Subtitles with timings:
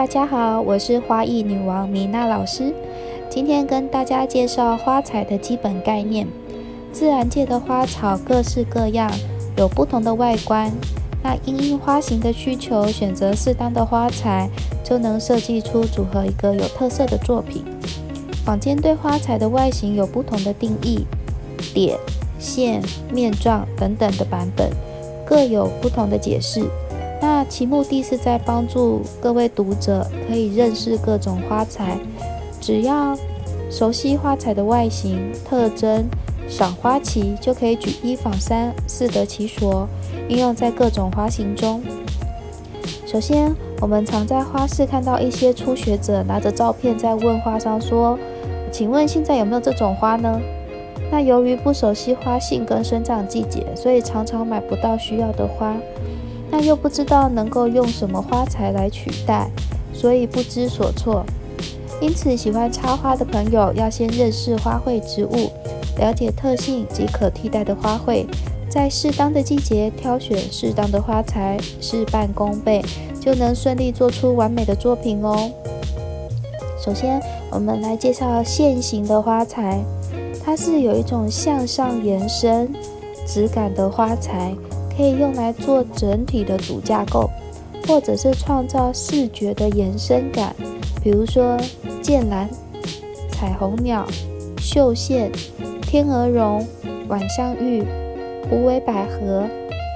[0.00, 2.72] 大家好，我是花艺女王米娜老师。
[3.28, 6.26] 今天跟大家介绍花材的基本概念。
[6.90, 9.12] 自然界的花草各式各样，
[9.58, 10.72] 有不同的外观。
[11.22, 14.48] 那因应花型的需求，选择适当的花材，
[14.82, 17.62] 就能设计出组合一个有特色的作品。
[18.42, 21.04] 坊间对花材的外形有不同的定义，
[21.74, 21.98] 点、
[22.38, 22.80] 线、
[23.12, 24.70] 面状等等的版本，
[25.26, 26.64] 各有不同的解释。
[27.20, 31.98] 那其目的是在帮助各位读者可以认识各种花材，
[32.60, 33.14] 只要
[33.70, 36.06] 熟悉花材的外形特征、
[36.48, 39.86] 赏花期，就可以举一反三，适得其所，
[40.28, 41.82] 应用在各种花型中。
[43.06, 48.18] 首先，我们常在花市看到一些初学者拿着照片在问花商说
[48.72, 50.40] ：“请问现在有没有这种花呢？”
[51.12, 55.76] 那由于不熟悉花性跟生长季节，所以常常买不到需要的花。
[56.50, 59.48] 那又不知道能够用什么花材来取代，
[59.92, 61.24] 所以不知所措。
[62.00, 65.50] 因此，喜欢插花的朋友要先认识花卉植物，
[65.98, 68.26] 了解特性及可替代的花卉，
[68.70, 72.82] 在适当的季节挑选适当的花材，事半功倍，
[73.20, 75.50] 就能顺利做出完美的作品哦。
[76.82, 77.20] 首先，
[77.50, 79.78] 我们来介绍线形的花材，
[80.42, 82.72] 它是有一种向上延伸
[83.26, 84.54] 质感的花材。
[84.96, 87.30] 可以用来做整体的主架构，
[87.86, 90.54] 或者是创造视觉的延伸感，
[91.02, 91.56] 比如说
[92.02, 92.48] 剑兰、
[93.30, 94.06] 彩虹鸟、
[94.58, 95.30] 绣线、
[95.82, 96.66] 天鹅绒、
[97.08, 97.82] 晚香玉、
[98.48, 99.46] 虎尾百合、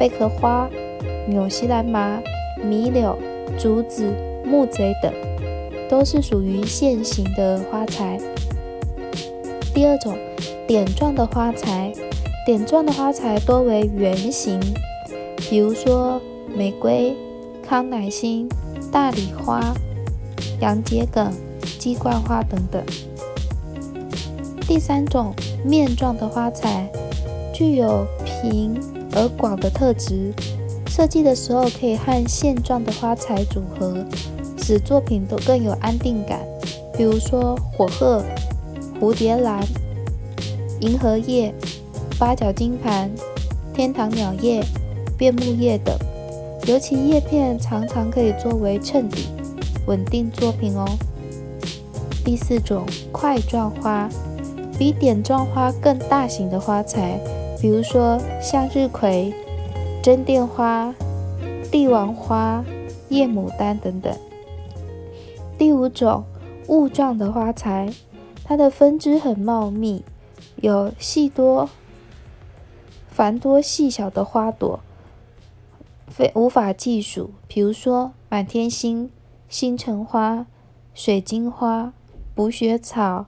[0.00, 0.68] 贝壳花、
[1.28, 2.20] 纽西兰麻、
[2.62, 3.18] 米柳、
[3.58, 4.12] 竹子、
[4.44, 5.12] 木贼等，
[5.88, 8.18] 都是属于线形的花材。
[9.74, 10.16] 第二种
[10.66, 11.92] 点状的花材，
[12.46, 14.60] 点状的花材多为圆形。
[15.36, 16.20] 比如说
[16.54, 17.16] 玫瑰、
[17.66, 18.46] 康乃馨、
[18.92, 19.74] 大理花、
[20.60, 21.32] 洋桔梗、
[21.78, 22.82] 鸡冠花等等。
[24.66, 26.90] 第三种面状的花材，
[27.52, 28.78] 具有平
[29.12, 30.32] 而广的特质，
[30.86, 34.04] 设计的时候可以和线状的花材组合，
[34.58, 36.40] 使作品都更有安定感。
[36.96, 38.22] 比如说火鹤、
[39.00, 39.62] 蝴蝶兰、
[40.80, 41.52] 银河叶、
[42.18, 43.10] 八角金盘、
[43.72, 44.64] 天堂鸟叶。
[45.16, 45.96] 变木叶等，
[46.66, 49.28] 尤其叶片常常可以作为衬底，
[49.86, 50.84] 稳定作品哦。
[52.24, 54.08] 第四种块状花，
[54.76, 57.20] 比点状花更大型的花材，
[57.60, 59.32] 比如说向日葵、
[60.02, 60.92] 针垫花、
[61.70, 62.64] 帝王花、
[63.08, 64.12] 夜牡丹等等。
[65.56, 66.24] 第五种
[66.66, 67.88] 雾状的花材，
[68.42, 70.04] 它的分支很茂密，
[70.56, 71.70] 有细多、
[73.14, 74.80] 繁多细小的花朵。
[76.08, 79.08] 非无法计数，比如说满天星、
[79.48, 80.46] 星辰花、
[80.92, 81.92] 水晶花、
[82.34, 83.26] 补血草、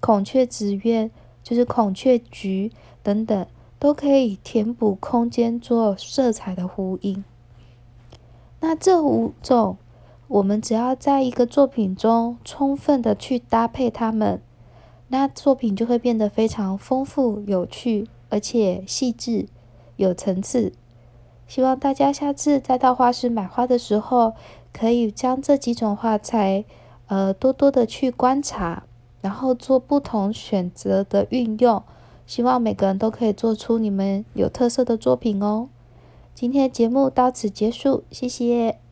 [0.00, 1.10] 孔雀紫苑，
[1.42, 2.70] 就是孔雀菊
[3.02, 3.46] 等等，
[3.78, 7.24] 都可以填补空间，做色彩的呼应。
[8.60, 9.78] 那这五种，
[10.26, 14.42] 我们只要在一个作品中充分的去搭配它们，
[15.08, 19.46] 那作品就会变得非常丰富、有趣，而且细致、
[19.96, 20.72] 有层次。
[21.46, 24.34] 希望大家下次再到花市买花的时候，
[24.72, 26.64] 可以将这几种花材，
[27.06, 28.82] 呃，多多的去观察，
[29.22, 31.82] 然后做不同选择的运用。
[32.26, 35.68] 希望每个人都可以做出你们有特色的作品哦。
[36.34, 38.87] 今天节目到此结束，谢谢。